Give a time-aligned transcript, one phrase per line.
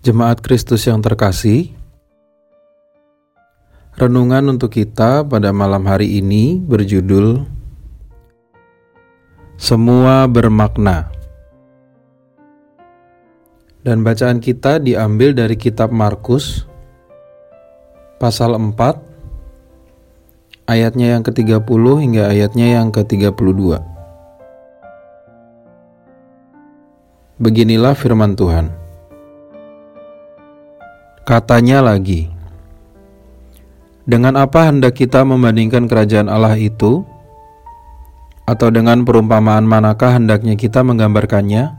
[0.00, 1.76] Jemaat Kristus yang terkasih,
[4.00, 7.44] renungan untuk kita pada malam hari ini berjudul
[9.60, 11.12] Semua Bermakna.
[13.84, 16.64] Dan bacaan kita diambil dari kitab Markus
[18.16, 18.72] pasal 4
[20.64, 23.84] ayatnya yang ke-30 hingga ayatnya yang ke-32.
[27.36, 28.79] Beginilah firman Tuhan.
[31.30, 32.26] Katanya lagi,
[34.02, 37.06] dengan apa hendak kita membandingkan kerajaan Allah itu?
[38.50, 41.70] Atau dengan perumpamaan manakah hendaknya kita menggambarkannya?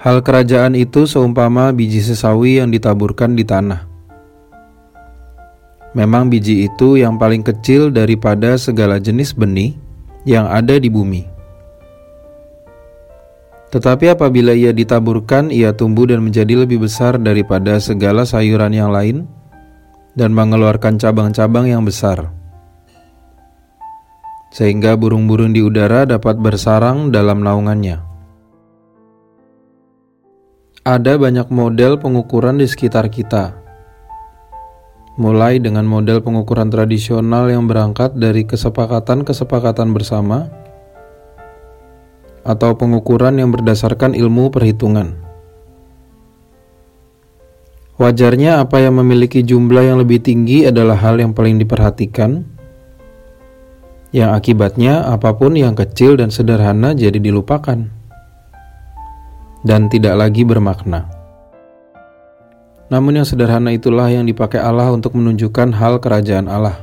[0.00, 3.84] Hal kerajaan itu seumpama biji sesawi yang ditaburkan di tanah.
[5.92, 9.76] Memang biji itu yang paling kecil daripada segala jenis benih
[10.24, 11.35] yang ada di bumi.
[13.66, 19.26] Tetapi apabila ia ditaburkan, ia tumbuh dan menjadi lebih besar daripada segala sayuran yang lain
[20.14, 22.30] dan mengeluarkan cabang-cabang yang besar.
[24.54, 28.00] Sehingga burung-burung di udara dapat bersarang dalam naungannya.
[30.86, 33.58] Ada banyak model pengukuran di sekitar kita.
[35.18, 40.46] Mulai dengan model pengukuran tradisional yang berangkat dari kesepakatan-kesepakatan bersama,
[42.46, 45.18] atau pengukuran yang berdasarkan ilmu perhitungan.
[47.98, 52.44] Wajarnya apa yang memiliki jumlah yang lebih tinggi adalah hal yang paling diperhatikan,
[54.14, 57.88] yang akibatnya apa pun yang kecil dan sederhana jadi dilupakan
[59.66, 61.10] dan tidak lagi bermakna.
[62.86, 66.78] Namun yang sederhana itulah yang dipakai Allah untuk menunjukkan hal kerajaan Allah.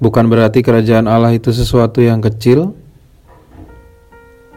[0.00, 2.72] Bukan berarti kerajaan Allah itu sesuatu yang kecil,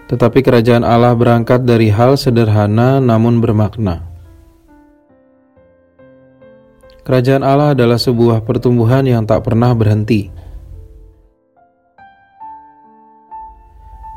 [0.08, 4.08] tetapi kerajaan Allah berangkat dari hal sederhana namun bermakna.
[7.04, 10.28] Kerajaan Allah adalah sebuah pertumbuhan yang tak pernah berhenti.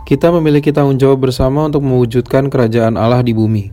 [0.02, 3.70] Kita memiliki tanggung jawab bersama untuk mewujudkan kerajaan Allah di bumi.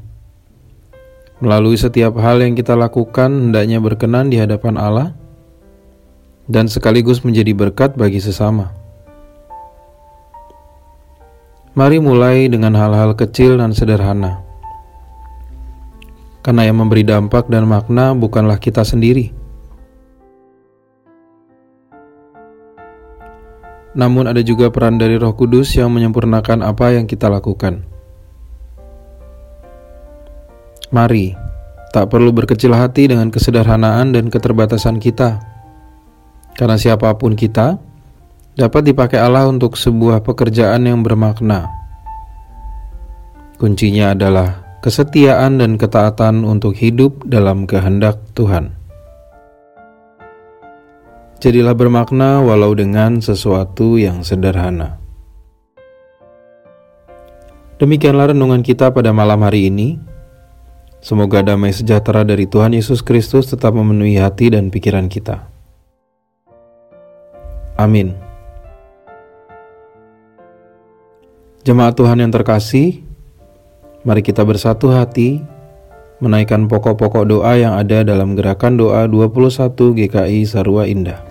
[1.41, 5.17] Melalui setiap hal yang kita lakukan, hendaknya berkenan di hadapan Allah
[6.45, 8.76] dan sekaligus menjadi berkat bagi sesama.
[11.77, 14.41] Mari mulai dengan hal-hal kecil dan sederhana.
[16.41, 19.29] Karena yang memberi dampak dan makna bukanlah kita sendiri.
[23.93, 27.85] Namun ada juga peran dari Roh Kudus yang menyempurnakan apa yang kita lakukan.
[30.89, 31.37] Mari,
[31.93, 35.45] tak perlu berkecil hati dengan kesederhanaan dan keterbatasan kita.
[36.57, 37.77] Karena siapa pun kita,
[38.57, 41.69] dapat dipakai Allah untuk sebuah pekerjaan yang bermakna.
[43.61, 48.73] Kuncinya adalah kesetiaan dan ketaatan untuk hidup dalam kehendak Tuhan.
[51.37, 54.97] Jadilah bermakna walau dengan sesuatu yang sederhana.
[57.77, 60.01] Demikianlah renungan kita pada malam hari ini.
[60.97, 65.45] Semoga damai sejahtera dari Tuhan Yesus Kristus tetap memenuhi hati dan pikiran kita.
[67.77, 68.26] Amin.
[71.65, 73.01] Jemaat Tuhan yang terkasih,
[74.05, 75.41] mari kita bersatu hati
[76.21, 81.21] menaikkan pokok-pokok doa yang ada dalam gerakan doa 21 GKI Sarua Indah.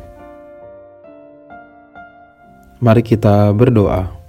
[2.78, 4.25] Mari kita berdoa.